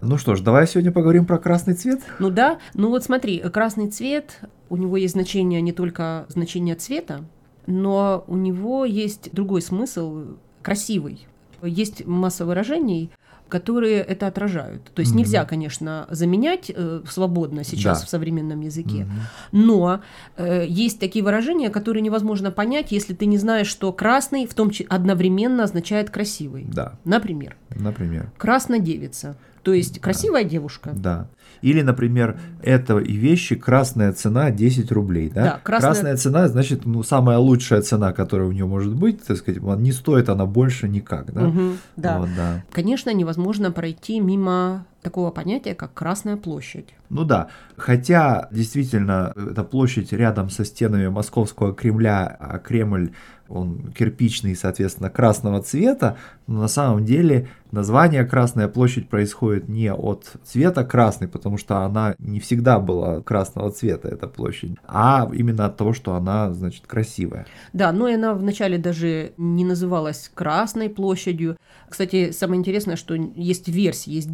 [0.00, 2.00] Ну что ж, давай сегодня поговорим про красный цвет.
[2.18, 7.24] Ну да, ну вот смотри, красный цвет, у него есть значение не только значение цвета,
[7.66, 11.26] но у него есть другой смысл, красивый.
[11.62, 13.10] Есть масса выражений,
[13.48, 14.84] которые это отражают.
[14.94, 15.16] То есть mm-hmm.
[15.16, 18.06] нельзя, конечно, заменять э, свободно сейчас да.
[18.06, 19.48] в современном языке, mm-hmm.
[19.52, 20.00] но
[20.36, 24.70] э, есть такие выражения, которые невозможно понять, если ты не знаешь, что красный в том
[24.70, 26.66] числе одновременно означает красивый.
[26.68, 26.98] Да.
[27.04, 27.56] Например.
[27.70, 28.30] Например.
[28.36, 29.36] Краснодевица.
[29.68, 30.48] То есть красивая да.
[30.48, 30.92] девушка.
[30.94, 31.28] Да.
[31.60, 35.28] Или, например, это и вещи красная цена 10 рублей.
[35.28, 35.42] Да?
[35.42, 35.90] Да, красная...
[35.90, 39.92] красная цена, значит, ну, самая лучшая цена, которая у нее может быть, так сказать, не
[39.92, 41.34] стоит она больше никак.
[41.34, 41.60] Да, угу,
[41.96, 42.18] да.
[42.18, 42.64] Вот, да.
[42.72, 46.94] Конечно, невозможно пройти мимо такого понятия, как Красная площадь.
[47.08, 53.12] Ну да, хотя действительно эта площадь рядом со стенами Московского Кремля, а Кремль
[53.48, 60.32] он кирпичный, соответственно, красного цвета, но на самом деле название Красная площадь происходит не от
[60.44, 65.76] цвета красный, потому что она не всегда была красного цвета, эта площадь, а именно от
[65.76, 67.46] того, что она, значит, красивая.
[67.72, 71.56] Да, но и она вначале даже не называлась Красной площадью.
[71.88, 74.30] Кстати, самое интересное, что есть версии, есть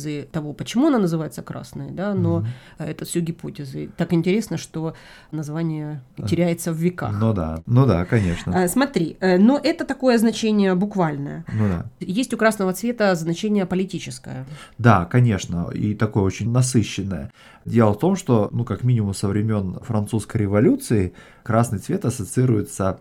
[0.00, 2.46] гипотезы того, почему она называется Красной, да, но угу.
[2.78, 3.90] это все гипотезы.
[3.96, 4.94] Так интересно, что
[5.32, 7.14] название теряется в веках.
[7.18, 8.52] Ну да, ну да, конечно.
[8.54, 11.44] А, смотри, э, но это такое значение буквальное.
[11.52, 11.86] Ну да.
[12.00, 14.46] Есть у красного цвета значение политическое.
[14.78, 17.30] Да, конечно, и такое очень насыщенное.
[17.64, 21.12] Дело в том, что, ну, как минимум со времен французской революции,
[21.42, 23.00] красный цвет ассоциируется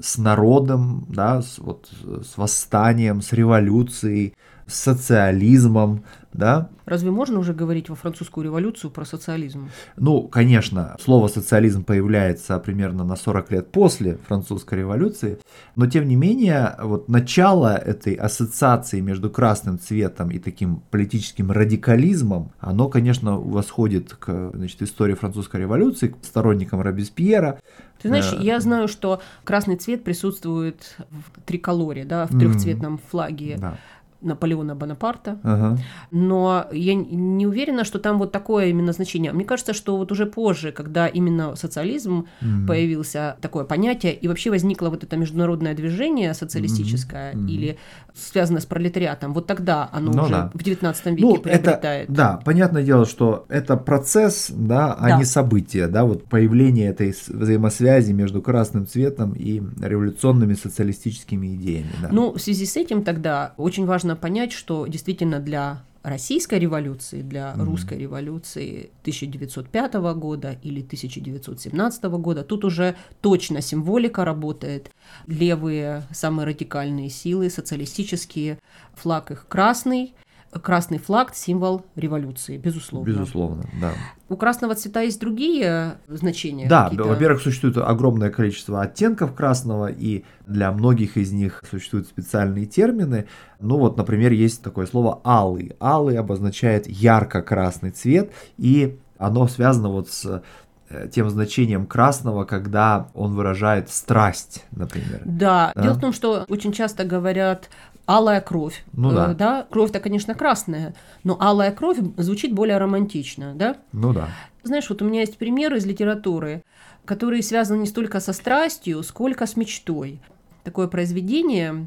[0.00, 4.34] с народом, да, с, вот, с восстанием, с революцией,
[4.66, 6.04] с социализмом,
[6.34, 6.68] да.
[6.84, 9.70] Разве можно уже говорить во французскую революцию про социализм?
[9.96, 15.38] Ну, конечно, слово социализм появляется примерно на 40 лет после французской революции,
[15.76, 22.50] но тем не менее, вот начало этой ассоциации между красным цветом и таким политическим радикализмом,
[22.58, 27.60] оно, конечно, восходит к значит, истории французской революции, к сторонникам Робеспьера.
[28.02, 33.56] Ты знаешь, э, я знаю, что красный цвет присутствует в триколоре, да, в трехцветном флаге.
[33.58, 33.78] Да.
[34.24, 35.38] Наполеона Бонапарта.
[35.42, 35.78] Ага.
[36.10, 39.32] Но я не уверена, что там вот такое именно значение.
[39.32, 42.66] Мне кажется, что вот уже позже, когда именно социализм mm-hmm.
[42.66, 47.48] появился, такое понятие, и вообще возникло вот это международное движение социалистическое mm-hmm.
[47.48, 47.78] или
[48.14, 50.50] связанное с пролетариатом, вот тогда оно ну, уже да.
[50.54, 52.04] в 19 веке ну, приобретает.
[52.04, 55.18] Это, да, понятное дело, что это процесс, да, а да.
[55.18, 61.90] не событие, да, вот появление этой взаимосвязи между красным цветом и революционными социалистическими идеями.
[62.02, 62.08] Да.
[62.12, 67.22] Ну, в связи с этим тогда очень важно важно понять, что действительно для российской революции,
[67.22, 67.64] для mm-hmm.
[67.64, 74.90] русской революции 1905 года или 1917 года, тут уже точно символика работает.
[75.26, 78.58] Левые, самые радикальные силы, социалистические,
[78.94, 80.12] флаг их красный,
[80.62, 83.06] красный флаг– символ революции, безусловно.
[83.06, 83.92] Безусловно, да.
[84.28, 86.68] У красного цвета есть другие значения?
[86.68, 93.26] Да, во-первых, существует огромное количество оттенков красного, и для многих из них существуют специальные термины.
[93.60, 95.72] Ну вот, например, есть такое слово «алый».
[95.80, 100.42] «Алый» обозначает ярко-красный цвет, и оно связано вот с
[100.90, 105.22] э, тем значением красного, когда он выражает страсть, например.
[105.24, 105.82] Да, да?
[105.82, 107.70] дело в том, что очень часто говорят
[108.06, 108.84] алая кровь.
[108.92, 109.32] Ну да.
[109.32, 109.66] Э, да?
[109.70, 113.76] Кровь-то, конечно, красная, но алая кровь звучит более романтично, да?
[113.92, 114.28] Ну да.
[114.62, 116.62] Знаешь, вот у меня есть примеры из литературы,
[117.04, 120.20] которые связаны не столько со страстью, сколько с мечтой.
[120.62, 121.86] Такое произведение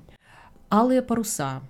[0.69, 1.61] «Алые паруса»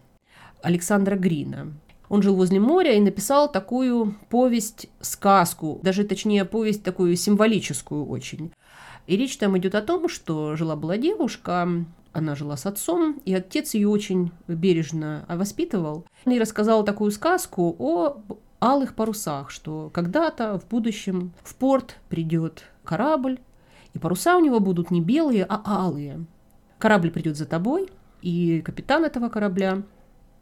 [0.62, 1.72] Александра Грина.
[2.10, 8.52] Он жил возле моря и написал такую повесть-сказку, даже точнее повесть такую символическую очень.
[9.08, 11.86] И речь там идет о том, что жила-была девушка,
[12.18, 16.06] она жила с отцом, и отец ее очень бережно воспитывал.
[16.26, 18.18] И рассказал такую сказку о
[18.60, 23.40] алых парусах, что когда-то в будущем в порт придет корабль,
[23.94, 26.26] и паруса у него будут не белые, а алые.
[26.80, 27.90] Корабль придет за тобой,
[28.22, 29.84] и капитан этого корабля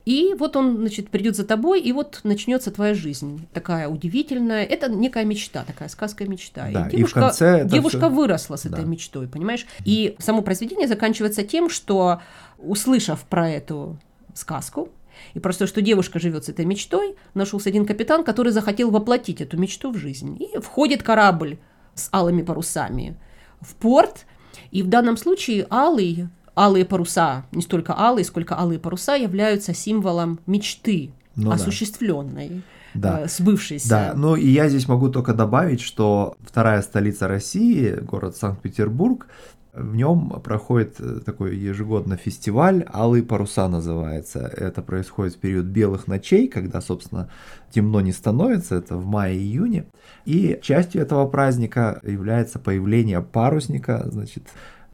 [0.05, 3.47] и вот он, значит, придет за тобой, и вот начнется твоя жизнь.
[3.53, 4.63] Такая удивительная.
[4.63, 6.69] Это некая мечта, такая сказка мечта.
[6.71, 8.09] Да, и девушка, и в конце девушка все...
[8.09, 8.69] выросла с да.
[8.69, 9.65] этой мечтой, понимаешь?
[9.83, 12.21] И само произведение заканчивается тем, что,
[12.59, 13.97] услышав про эту
[14.35, 14.89] сказку,
[15.33, 19.57] и просто, что девушка живет с этой мечтой, нашелся один капитан, который захотел воплотить эту
[19.57, 20.37] мечту в жизнь.
[20.39, 21.57] И входит корабль
[21.95, 23.17] с алыми парусами
[23.59, 24.25] в порт,
[24.69, 30.39] и в данном случае алый алые паруса, не столько алые, сколько алые паруса являются символом
[30.45, 32.63] мечты, ну, осуществленной.
[32.93, 33.21] Да.
[33.21, 33.89] Э, сбывшейся.
[33.89, 39.27] Да, ну и я здесь могу только добавить, что вторая столица России, город Санкт-Петербург,
[39.75, 44.39] в нем проходит э, такой ежегодно фестиваль «Алые паруса» называется.
[44.39, 47.29] Это происходит в период белых ночей, когда, собственно,
[47.71, 49.87] темно не становится, это в мае-июне.
[50.23, 54.43] И частью этого праздника является появление парусника, значит,